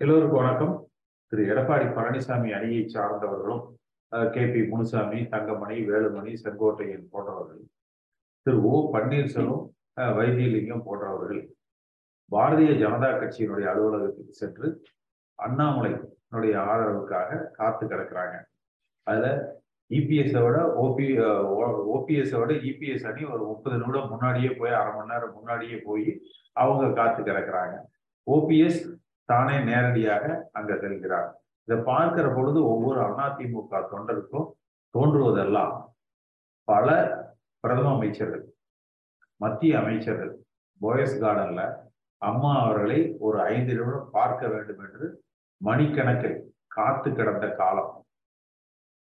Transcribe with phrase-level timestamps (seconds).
[0.00, 0.72] எல்லோருக்கும் வணக்கம்.
[1.32, 3.62] திரு எடப்பாடி பழனிசாமி அணியை சார்ந்தவர்களும்
[4.34, 7.62] கே பி முனுசாமி தங்கமணி வேலுமணி செங்கோட்டையன் போன்றவர்கள்
[8.46, 9.62] திரு ஓ பன்னீர்செல்வம்
[10.18, 11.40] வைத்தியலிங்கம் போன்றவர்கள்
[12.30, 14.68] பாரதிய ஜனதா கட்சியினுடைய அலுவலகத்துக்கு சென்று
[15.38, 18.36] அண்ணாமலையினுடைய ஆதரவுக்காக காத்து கிடக்குறாங்க.
[19.06, 19.32] அதுல
[19.90, 21.08] இபிஎஸை விட ஓபி
[21.96, 26.06] ஓபிஎஸை விட இபிஎஸ் அணி ஒரு முப்பது நிமிடம் முன்னாடியே போய் அரை மணி நேரம் முன்னாடியே போய்
[26.52, 27.74] அவங்க காத்து கிடக்குறாங்க.
[28.26, 28.80] ஓபிஎஸ்
[29.28, 31.28] தானே நேரடியாக அங்க செல்கிறார்.
[31.68, 34.48] இதை பார்க்கிற பொழுது ஒவ்வொரு அதிமுக தொண்டருக்கும்
[34.94, 35.74] தோன்றுவதெல்லாம்
[36.68, 36.88] பல
[37.60, 38.44] பிரதம அமைச்சர்கள்
[39.40, 40.32] மத்திய அமைச்சர்கள்
[40.80, 41.62] போயஸ் கார்டன்ல
[42.22, 45.06] அம்மா அவர்களை ஒரு ஐந்து நிமிடம் பார்க்க வேண்டும் என்று
[45.60, 47.92] மணிக்கணக்கில் காத்து கிடந்த காலம்.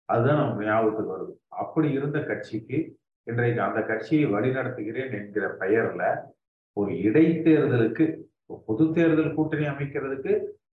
[0.09, 1.33] அதுதான் நம்ம ஞாபகத்துக்கு வருது.
[1.49, 2.79] அப்படி இருந்த கட்சிக்கு
[3.27, 6.03] இன்றைக்கு அந்த கட்சியை வழிநடத்துகிறேன் என்கிற பெயர்ல
[6.77, 8.07] ஒரு இடைத்தேர்தலுக்கு
[8.67, 10.33] பொது தேர்தல் கூட்டணி அமைக்கிறதுக்கு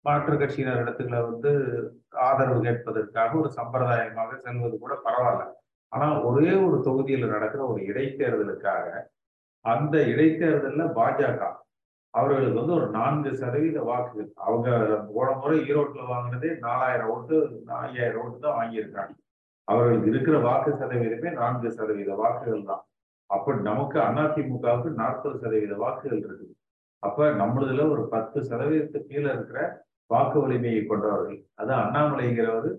[0.06, 1.52] மாற்று கட்சியினர் இடத்துல வந்து
[2.28, 5.44] ஆதரவு கேட்பதற்காக ஒரு சம்பிரதாயமாக செல்வது கூட பரவாயில்ல.
[5.92, 8.88] ஆனால் ஒரே ஒரு தொகுதியில் நடக்கிற ஒரு இடைத்தேர்தலுக்காக
[9.66, 11.42] அந்த இடைத்தேர்தலில் பாஜக
[12.14, 14.28] அவர்களுக்கு வந்து ஒரு நான்கு சதவீத வாக்குகள்.
[14.48, 14.68] அவங்க
[15.14, 17.36] போன முறை ஈரோட்டில் வாங்கினதே நாலாயிரம் ஓட்டு
[17.84, 19.14] ஐயாயிரம் ஓட்டு தான் வாங்கியிருக்காங்க.
[19.68, 22.84] அவர்களுக்கு இருக்கிற வாக்கு சதவீதமே நான்கு சதவீத வாக்குகள் தான்.
[23.30, 26.54] அப்ப நமக்கு அதிமுகவுக்கு நாற்பது சதவீத வாக்குகள் இருக்குது.
[27.06, 29.60] அப்ப நம்மளதுல ஒரு பத்து சதவீதத்துக்கு கீழே இருக்கிற
[30.12, 31.40] வாக்கு வலிமையை கொண்டவர்கள்.
[31.62, 32.70] அது அண்ணாமலைங்கிறவர்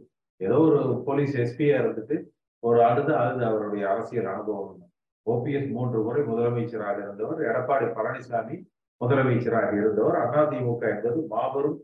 [0.40, 2.16] ஏதோ ஒரு போலீஸ் எஸ்பியா இருந்துட்டு
[2.62, 4.80] ஒரு அடுத்த அது அவருடைய அரசியல் அனுபவம்.
[5.26, 8.56] ஓபிஎஸ் மூன்று முறை முதலமைச்சராக இருந்தவர் எடப்பாடி பழனிசாமி
[9.00, 11.78] முதலமைச்சராக இருந்தவர் அதிமுக என்பது மாபெரும்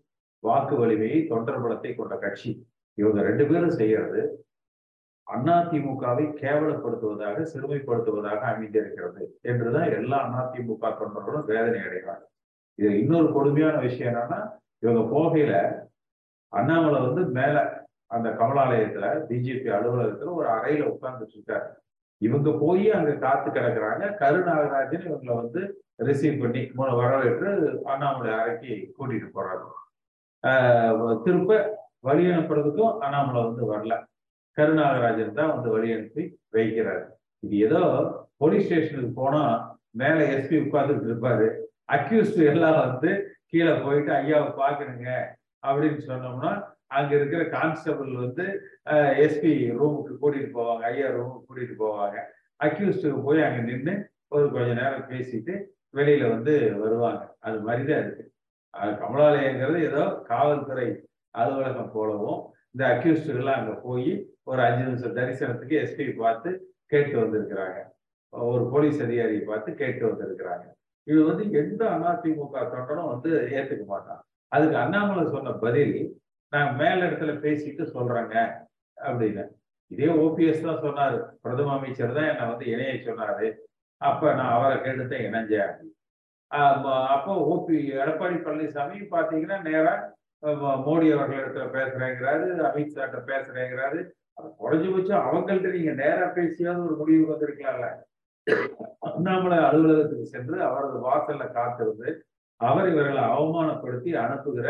[0.44, 2.50] வாக்கு வலிமையை தொண்டர் பலத்தை கொண்ட கட்சி.
[2.98, 4.20] இவங்க ரெண்டு பேரும் செய்யறது
[5.26, 12.24] அதிமுகவை கேவலப்படுத்துவதாக சிறுமைப்படுத்துவதாக அமைந்திருக்கிறது என்றுதான் எல்லா அதிமுக தொண்டர்களும் வேதனை அடைகிறாங்க
[12.74, 15.54] இது இன்னொரு கொடுமையான விஷயம் என்னன்னா இவங்க போகையில
[16.48, 21.66] அண்ணாமலை வந்து மேல அந்த கமலாலயத்துல பிஜேபி அலுவலகத்துல ஒரு அறையில உட்கார்ந்துட்டு இருக்காரு.
[22.18, 24.14] இவங்க போய் அங்க காத்து கிடக்குறாங்க.
[24.14, 29.66] கருநாகராஜன் இவங்களை வந்து ரிசீவ் பண்ணி மூணு வரவேற்று அண்ணாமலை அறைக்கு கூட்டிட்டு போறாங்க
[30.44, 33.94] ஆஹ் திருப்ப வழி அனுப்புறதுக்கும் அண்ணாமலை வந்து வரல.
[34.58, 36.22] கருநாகராஜன் தான் வந்து வழி அனுப்பி
[36.52, 37.04] வைக்கிறாரு.
[37.38, 37.82] இது ஏதோ
[38.36, 39.42] போலீஸ் ஸ்டேஷனுக்கு போனா
[39.90, 41.48] மேல எஸ்பி உட்கார்ந்துட்டு இருப்பாரு.
[41.92, 43.10] அக்யூஸ்ட் எல்லாம் வந்து
[43.50, 45.10] கீழே போயிட்டு ஐயாவை பாக்குறேங்க.
[45.66, 46.52] அப்படின்னு சொன்னோம்னா
[46.86, 48.44] அங்க இருக்கிற கான்ஸ்டபிள் வந்து
[49.24, 50.84] எஸ்பி ரூமுக்கு கூட்டிட்டு போவாங்க.
[50.90, 52.16] ஐயா ரூமுக்கு கூட்டிட்டு போவாங்க.
[52.64, 53.94] அக்யூஸ்டுக்கு போய் அங்க நின்று
[54.28, 55.54] ஒரு கொஞ்ச நேரம் பேசிட்டு
[55.94, 57.36] வெளியில வந்து வருவாங்க.
[57.38, 58.24] அது மாதிரிதான் இருக்கு.
[59.02, 60.88] கமலாலயங்கிறது ஏதோ காவல்துறை
[61.34, 62.40] அலுவலகம் போலவும்
[62.74, 64.10] இந்த அக்யூஸ்டுகள்லாம் அங்க போய்
[64.50, 66.50] ஒரு அஞ்சு நிமிஷம் தரிசனத்துக்கு எஸ்பி பார்த்து
[66.92, 67.78] கேட்டு வந்திருக்கிறாங்க.
[68.32, 70.66] ஒரு போலீஸ் அதிகாரியை பார்த்து கேட்டு வந்திருக்கிறாங்க.
[71.06, 74.20] இது வந்து எந்த அதிமுக தொட்டனும் வந்து ஏத்துக்க மாட்டான்.
[74.52, 75.96] அதுக்கு அண்ணாமலை சொன்ன பதில்
[76.52, 78.36] நான் மேல இடத்துல பேசிட்டு சொல்றேங்க
[78.96, 79.44] அப்படின்னு.
[79.90, 81.18] இதே ஓபிஎஸ் தான் சொன்னாரு.
[81.42, 83.48] பிரதம அமைச்சர் தான் என்னை வந்து இணைய சொன்னாரு.
[84.00, 85.74] அப்ப நான் அவரை கேட்டுதான் இணைஞ்சேன்
[87.14, 89.98] அப்போ ஓபி எடப்பாடி பழனிசாமி பாத்தீங்கன்னா நேராக
[90.86, 93.98] மோடி அவர்களிடத்துல பேசுறேங்கிறாரு அமித்ஷாட்ட பேசுறேங்கிறாரு.
[94.60, 97.88] குறைஞ்சபட்சம் அவங்கள்ட்ட நீங்க நேரா பேசியாவது ஒரு முடிவு வந்திருக்கலாம்ல.
[99.08, 102.08] அண்ணாமலை அலுவலகத்துக்கு சென்று அவரது வாசல்ல காத்திருந்து
[102.60, 104.68] அவர் இவர்களை அவமானப்படுத்தி அனுப்புகிற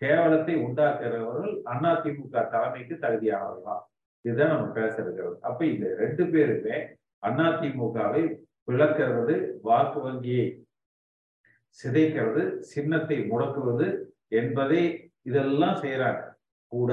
[0.00, 3.80] கேவலத்தை உண்டாக்குறவர்கள் அதிமுக தலைமைக்கு தகுதியானவர்கள்?
[4.24, 6.76] இதுதான் நம்ம பேச இருக்கிறது அப்ப இந்த ரெண்டு பேருமே
[7.22, 8.22] அதிமுகவை
[8.68, 10.46] விளக்கிறது வாக்கு வங்கியை
[11.78, 12.42] சிதைக்கிறது
[12.72, 13.86] சின்னத்தை முடக்குவது
[14.28, 16.22] என்பதை இதெல்லாம் செய்யறாங்க.
[16.66, 16.92] கூட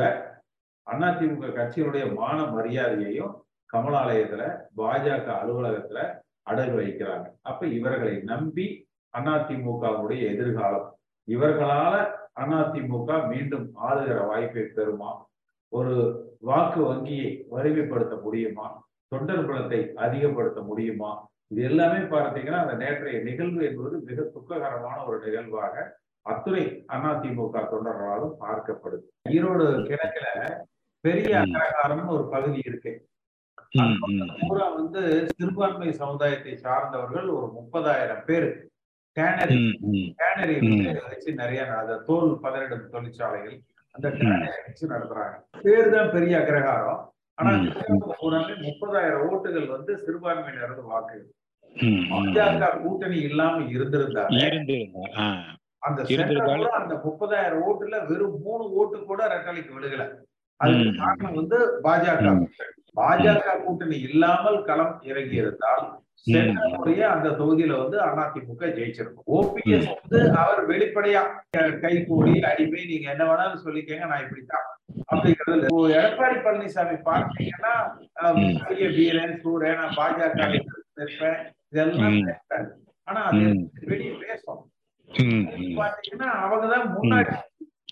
[0.91, 3.33] அதிமுக கட்சியினுடைய மான மரியாதையையும்
[3.73, 4.43] கமலாலயத்துல
[4.77, 5.99] பாஜக அலுவலகத்துல
[6.49, 7.25] அடகு வைக்கிறாங்க.
[7.41, 10.97] அப்ப இவர்களை நம்பி அதிமுகவுடைய எதிர்காலம்.
[11.27, 11.93] இவர்களால
[12.39, 15.11] அதிமுக மீண்டும் ஆளுகிற வாய்ப்பை பெறுமா?
[15.69, 15.93] ஒரு
[16.39, 18.87] வாக்கு வங்கியை வலிமைப்படுத்த முடியுமா?
[19.07, 21.27] தொண்டர் பலத்தை அதிகப்படுத்த முடியுமா?
[21.47, 26.63] இது எல்லாமே பார்த்தீங்கன்னா அந்த நேற்றைய நிகழ்வு என்பது மிக துக்ககரமான ஒரு நிகழ்வாக அத்துறை
[26.95, 29.05] அதிமுக தொண்டர்களாலும் பார்க்கப்படுது.
[29.35, 30.27] ஈரோடு கிழக்குல
[31.03, 32.93] பெரிய அக்ரகாரம்னு ஒரு பகுதி இருக்கு.
[34.41, 35.01] பூரா வந்து
[35.31, 38.49] சிறுபான்மை சமுதாயத்தை சார்ந்தவர்கள் ஒரு முப்பதாயிரம் பேர்.
[39.17, 39.57] டேனரி
[40.21, 40.55] டேனரி
[41.09, 43.57] வச்சு நிறைய அந்த தோல் பதனிடும் தொழிற்சாலைகள்
[43.95, 45.35] அந்த டேனரி வச்சு நடத்துறாங்க.
[45.65, 47.03] பேர் தான் பெரிய அக்ரகாரம்.
[47.37, 47.51] ஆனா
[48.19, 51.31] பூராமே முப்பதாயிரம் ஓட்டுகள் வந்து சிறுபான்மையினர் வாக்குகள்
[52.11, 54.35] பாஜக கூட்டணி இல்லாம இருந்திருந்தாங்க
[55.87, 56.03] அந்த
[56.79, 60.05] அந்த முப்பதாயிரம் ஓட்டுல வெறும் மூணு ஓட்டு கூட ரெட்டலைக்கு விழுகல
[60.59, 62.29] அதுக்கு காரணம் வந்து பாஜக.
[62.95, 65.85] பாஜக கூட்டணி இல்லாமல் களம் இறங்கி இருந்தால்
[66.27, 69.27] சென்ற முறையே அந்த தொகுதியில வந்து அதிமுக ஜெயிச்சிருக்கும்.
[69.27, 71.21] ஓபிஎஸ் வந்து அவர் வெளிப்படையா
[71.81, 74.67] கை கூடி அடிமை நீங்க என்ன வேணாலும் சொல்லிக்கங்க நான் இப்படித்தான்.
[75.11, 75.67] அப்படிங்கிறது
[75.97, 77.73] எடப்பாடி பழனிசாமி பார்த்தீங்கன்னா.
[78.67, 80.61] பெரிய வீரன் சூரன் நான் பாஜக
[81.71, 82.17] இதெல்லாம்.
[83.03, 83.69] ஆனா அது.
[83.81, 84.71] வெளியே பேசும்.
[85.77, 87.33] பாத்தீங்கன்னா அவங்கதான் முன்னாடி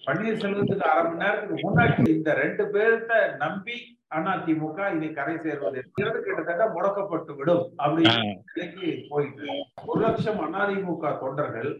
[0.08, 3.76] பன்னீர்செல்வத்துக்கு அரை மணி நேரத்துக்கு முன்னாடி இந்த ரெண்டு பேர்த்த நம்பி
[4.16, 8.16] அதிமுக இனி கரை சேர்வது என்பது கிட்டத்தட்ட முடக்கப்பட்டு விடும் அப்படின்னு
[8.50, 9.46] நிலைக்கு போயிட்டு.
[9.86, 11.72] ஒரு லட்சம் அதிமுக தொண்டர்கள்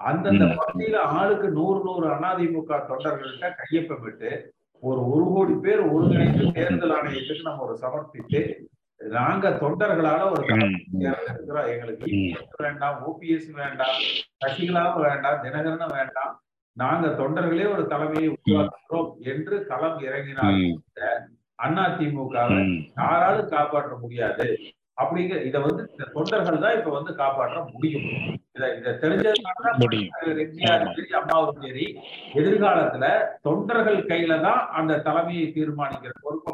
[0.00, 0.44] அந்தந்த.
[0.56, 4.30] பகுதியில ஆளுக்கு நூறு நூறு அதிமுக தொண்டர்கள்ட்ட கையொப்பமிட்டு
[4.82, 8.40] ஒரு ஒரு கோடி பேர் ஒருங்கிணைந்து தேர்தல் ஆணையத்துக்கு நம்ம ஒரு சமர்ப்பித்து
[9.12, 10.42] நாங்க தொண்டர்களால ஒரு.
[10.44, 12.06] இருக்கிறோம் எங்களுக்கு
[12.58, 13.96] வேண்டாம் ஓபிஎஸ் வேண்டாம்
[14.40, 16.32] சசிகலாவும் வேண்டாம் தினகரனும் வேண்டாம்.
[16.76, 20.58] நாங்க தொண்டர்களே ஒரு தலைமையை உருவாக்குகிறோம் என்று களம் இறங்கினால்
[21.58, 22.80] அதிமுகவை ம்.
[22.98, 24.46] யாராலும் காப்பாற்ற முடியாது.
[24.98, 28.06] அப்படிங்கிற இத வந்து இந்த தொண்டர்கள் தான் இப்ப வந்து காப்பாற்ற முடியும்.
[28.56, 28.92] இத இத.
[29.06, 31.86] எம்ஜிஆர் சரி அம்மாவும் சரி.
[32.34, 33.06] எதிர்காலத்துல
[33.42, 36.52] தொண்டர்கள் கையில தான் அந்த தலைமையை தீர்மானிக்கிற பொறுப்பு.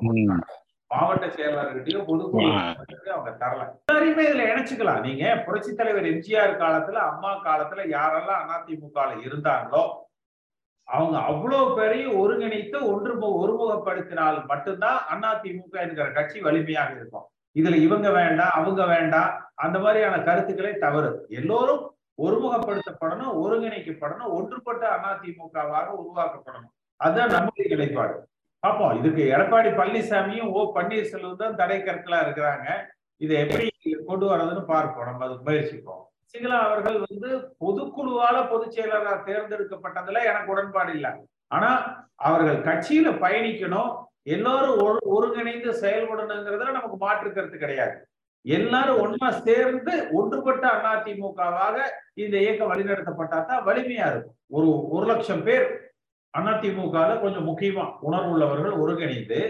[0.93, 2.49] மாவட்ட செயலாளர்கிட்டயும் பொதுக்குழு
[3.15, 3.63] அவங்க தரல.
[3.85, 5.01] எல்லாரையுமே இதுல இணைச்சுக்கலாம்.
[5.01, 9.83] நீங்க புரட்சி தலைவர் எம்ஜிஆர் காலத்துல அம்மா காலத்துல யாரெல்லாம் அதிமுக இருந்தாங்களோ
[10.89, 13.13] அவங்க அவ்வளவு பேரையும் ஒருங்கிணைத்து ஒன்று
[13.43, 17.27] ஒருமுகப்படுத்தினால் மட்டும்தான் அதிமுக என்கிற கட்சி வலிமையாக இருக்கும்.
[17.57, 21.11] இதுல இவங்க வேண்டாம் அவங்க வேண்டாம் அந்த மாதிரியான கருத்துக்களை தவறு.
[21.29, 21.83] எல்லோரும்
[22.23, 26.75] ஒருமுகப்படுத்தப்படணும் ஒருங்கிணைக்கப்படணும் ஒன்றுபட்ட அதிமுகவாக உருவாக்கப்படணும்.
[26.97, 28.15] அதுதான் நம்முடைய நிலைப்பாடு.
[28.65, 32.67] பார்ப்போம் இதுக்கு எடப்பாடி பழனிசாமியும் ஓ பன்னீர்செல்வம் தான் தடை கற்களா இருக்கிறாங்க.
[33.25, 33.67] இதை எப்படி
[34.11, 35.09] கொண்டு வர்றதுன்னு பார்ப்போம்.
[35.09, 36.03] நம்ம அதுக்கு முயற்சிப்போம்.
[36.35, 37.31] சிங்களா அவர்கள் வந்து
[37.63, 41.11] பொதுக்குழுவால பொதுச் செயலராக தேர்ந்தெடுக்கப்பட்டதுல எனக்கு உடன்பாடு இல்லை.
[41.57, 41.71] ஆனா
[42.29, 43.91] அவர்கள் கட்சியில பயணிக்கணும்.
[44.37, 47.97] எல்லாரும் ஒரு ஒருங்கிணைந்து செயல்படணுங்கிறதுல நமக்கு மாற்று கருத்து கிடையாது.
[48.45, 51.77] எல்லாரும் ஒன்னா சேர்ந்து ஒன்றுபட்ட அதிமுகவாக
[52.23, 54.37] இந்த இயக்கம் வழிநடத்தப்பட்டா தான் வலிமையா இருக்கும்.
[54.57, 55.67] ஒரு ஒரு லட்சம் பேர்
[56.35, 59.41] அதிமுக கொஞ்சம் முக்கியமா உணர்வுள்ளவர்கள் ஒருங்கிணைந்து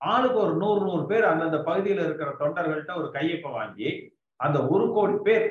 [0.00, 3.88] ஆளுக்கு ஒரு நூறு நூறு பேர் அந்தந்த பகுதியில் இருக்கிற தொண்டர்கள்ட்ட ஒரு கையொப்ப வாங்கி
[4.40, 5.46] அந்த ஒரு கோடி பேர்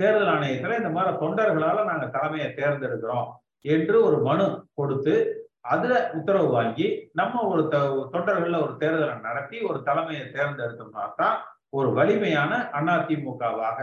[0.00, 3.28] தேர்தல் ஆணையத்துல இந்த மாதிரி தொண்டர்களால நாங்க தலைமையை தேர்ந்தெடுக்கிறோம்
[3.64, 5.14] என்று ஒரு மனு கொடுத்து
[5.60, 7.62] அதுல உத்தரவு வாங்கி நம்ம ஒரு
[8.12, 11.36] தொண்டர்கள்ல ஒரு தேர்தலை நடத்தி ஒரு தலைமையை தேர்ந்தெடுத்தோம்னா தான்
[11.70, 13.78] ஒரு வலிமையான அதிமுகவாக.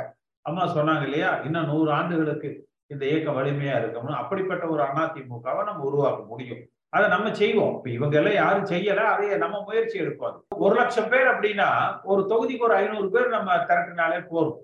[0.45, 1.41] அம்மா சொன்னாங்க இல்லையா?
[1.43, 2.49] இன்னும் நூறு ஆண்டுகளுக்கு
[2.93, 6.61] இந்த இயக்கம் வலிமையா இருக்கணும் அப்படிப்பட்ட ஒரு அதிமுகவை நம்ம உருவாக்க முடியும்.
[6.95, 7.73] அதை நம்ம செய்வோம்.
[7.75, 10.37] இப்ப இவங்க எல்லாம் யாரும் செய்யல அதைய நம்ம முயற்சி எடுப்போம்.
[10.65, 11.67] ஒரு லட்சம் பேர் அப்படின்னா
[12.11, 14.57] ஒரு தொகுதிக்கு ஒரு ஐநூறு பேர் நம்ம திரட்டினாலே போதும்.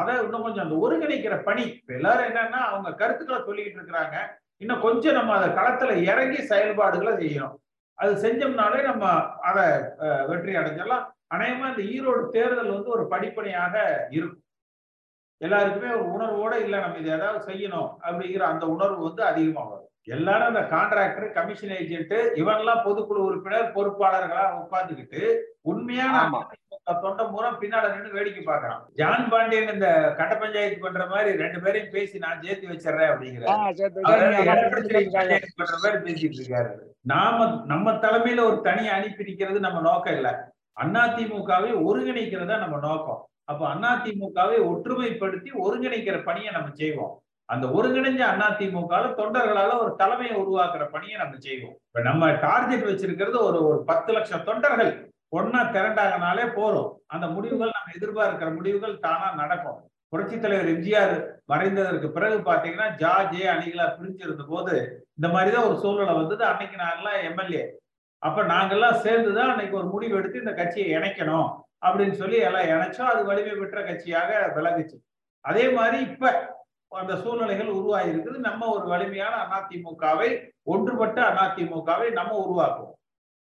[0.00, 1.64] அதை இன்னும் கொஞ்சம் அந்த ஒருங்கிணைக்கிற பணி.
[1.74, 4.16] இப்ப எல்லாரும் என்னன்னா அவங்க கருத்துக்களை சொல்லிக்கிட்டு இருக்கிறாங்க.
[4.62, 7.54] இன்னும் கொஞ்சம் நம்ம அதை களத்துல இறங்கி செயல்பாடுகளை செய்யணும்.
[7.98, 9.04] அது செஞ்சோம்னாலே நம்ம
[9.50, 9.64] அதை
[10.30, 11.06] வெற்றி அடைஞ்சிடலாம்.
[11.34, 13.76] அநேகமா இந்த ஈரோடு தேர்தல் வந்து ஒரு படிப்பணியாக
[14.16, 14.42] இருக்கும்.
[15.40, 20.50] எல்லாருக்குமே ஒரு உணர்வோட இல்ல நம்ம இதை ஏதாவது செய்யணும் அப்படிங்கிற அந்த உணர்வு வந்து அதிகமா வரும் எல்லாரும்
[20.50, 25.22] அந்த கான்ட்ராக்டர் கமிஷன் ஏஜென்ட் இவன்லாம் பொதுக்குழு உறுப்பினர் பொறுப்பாளர்களா உட்கார்ந்துக்கிட்டு
[25.62, 26.14] உண்மையான
[27.00, 28.82] தொண்டை மூலம் பின்னால நின்று வேடிக்கை பார்க்கறான்.
[28.94, 29.88] ஜான் பாண்டியன் இந்த
[30.18, 33.44] கட்ட பஞ்சாயத்து பண்ற மாதிரி ரெண்டு பேரையும் பேசி நான் சேர்த்து வச்சிடுறேன் அப்படிங்கிற
[35.76, 36.70] மாதிரி பேசிட்டு இருக்காரு.
[37.04, 37.36] நாம
[37.66, 40.30] நம்ம தலைமையில ஒரு தனியை அனுப்பி நிக்கிறது நம்ம நோக்கம் இல்ல.
[40.82, 43.28] அதிமுகவை ஒருங்கிணைக்கிறது நம்ம நோக்கம்.
[43.44, 47.22] அப்ப அதிமுகவை ஒற்றுமைப்படுத்தி ஒருங்கிணைக்கிற பணியை நம்ம செய்வோம்.
[47.44, 51.76] அந்த ஒருங்கிணைஞ்ச அதிமுக தொண்டர்களால ஒரு தலைமையை உருவாக்குற பணியை நம்ம செய்வோம்.
[51.86, 55.10] இப்ப நம்ம டார்கெட் வச்சிருக்கிறது ஒரு ஒரு பத்து லட்சம் தொண்டர்கள்.
[55.36, 59.80] ஒன்னா திரண்டாங்கனாலே போறோம் அந்த முடிவுகள் நம்ம எதிர்பார்க்கிற முடிவுகள் தானா நடக்கும்.
[60.08, 61.14] புரட்சி தலைவர் எம்ஜிஆர்
[61.48, 66.44] மறைந்ததற்கு பிறகு பாத்தீங்கன்னா ஜா ஜே அணிகளா பிரிஞ்சிருந்த போது இந்த மாதிரிதான் ஒரு சூழ்நிலை வந்தது.
[66.44, 67.62] அன்னைக்கு நாங்களாம் எம்எல்ஏ.
[68.22, 71.48] அப்ப நாங்கெல்லாம் சேர்ந்துதான் அன்னைக்கு ஒரு முடிவு எடுத்து இந்த கட்சியை இணைக்கணும்
[71.86, 73.10] அப்படின்னு சொல்லி எல்லாம் இணைச்சோம்.
[73.12, 74.96] அது வலிமை பெற்ற கட்சியாக விலகுச்சு
[75.44, 76.32] அதே மாதிரி இப்ப
[76.92, 80.28] அந்த சூழ்நிலைகள் உருவாகி இருக்குது நம்ம ஒரு வலிமையான அதிமுகவை
[80.72, 82.94] ஒன்றுபட்ட அதிமுகவை நம்ம உருவாக்குவோம்.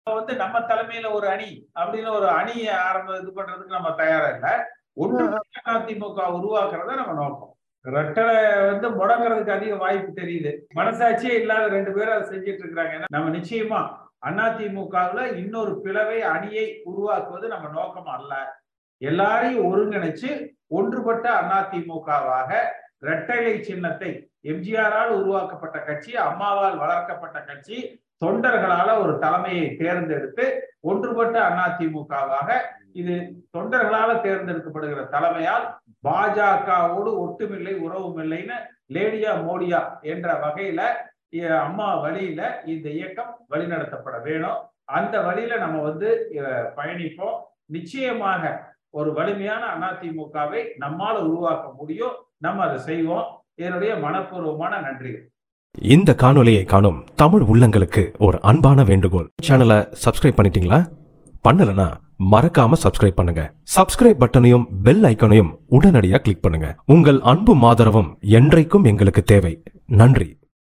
[0.07, 4.55] வந்து நம்ம தலைமையில ஒரு அணி அப்படின்னு ஒரு அணியை ஆரம்ப இது பண்றதுக்கு நம்ம தயாரா இல்லை.
[5.03, 7.53] ஒன்றுபட்ட அதிமுக உருவாக்குறத நம்ம நோக்கம்
[7.85, 8.37] ரெட்டலை
[8.71, 10.53] வந்து முடங்குறதுக்கு அதிக வாய்ப்பு தெரியுது.
[10.79, 12.93] மனசாட்சியே இல்லாத ரெண்டு பேரும் அதை செஞ்சிட்டு இருக்கிறாங்க.
[12.97, 13.81] ஏன்னா நம்ம நிச்சயமா
[14.29, 18.33] அதிமுகவுல இன்னொரு பிளவை அணியை உருவாக்குவது நம்ம நோக்கம் அல்ல.
[19.01, 20.31] எல்லாரையும் ஒருங்கிணைச்சு
[20.71, 22.51] ஒன்றுபட்ட அதிமுகவாக
[23.03, 24.11] இரட்டைலை சின்னத்தை
[24.45, 27.77] எம்ஜிஆரால் உருவாக்கப்பட்ட கட்சி அம்மாவால் வளர்க்கப்பட்ட கட்சி
[28.23, 30.45] தொண்டர்களால ஒரு தலைமையை தேர்ந்தெடுத்து
[30.83, 32.49] ஒன்றுபட்ட அதிமுகவாக
[32.93, 33.15] இது
[33.53, 35.67] தொண்டர்களால தேர்ந்தெடுக்கப்படுகிற தலைமையால்
[36.05, 38.57] பாஜகவோடு ஒட்டுமில்லை உறவும் இல்லைன்னு
[38.95, 40.81] லேடியா மோடியா என்ற வகையில
[41.45, 44.61] அம்மா வழியில இந்த இயக்கம் வழிநடத்தப்பட வேணும்.
[44.85, 46.09] அந்த வழியில நம்ம வந்து
[46.77, 47.39] பயணிப்போம்.
[47.67, 52.17] நிச்சயமாக ஒரு வலிமையான அதிமுகவை நம்மால் உருவாக்க முடியும்.
[52.39, 53.27] நம்ம அதை செய்வோம்.
[53.55, 55.27] என்னுடைய மனப்பூர்வமான நன்றிகள்
[55.81, 59.29] இந்த காணொலியை காணும் தமிழ் உள்ளங்களுக்கு ஒரு அன்பான வேண்டுகோள்.
[59.49, 60.79] சேனலை சப்ஸ்கிரைப் பண்ணிட்டீங்களா?
[61.49, 61.87] பண்ணலனா
[62.33, 63.43] மறக்காம சப்ஸ்கிரைப் பண்ணுங்க.
[63.77, 66.75] சப்ஸ்கிரைப் பட்டனையும் பெல் ஐக்கனையும் உடனடியாக கிளிக் பண்ணுங்க.
[66.87, 69.63] உங்கள் அன்பும் ஆதரவும் என்றைக்கும் எங்களுக்கு தேவை.
[69.87, 70.29] நன்றி.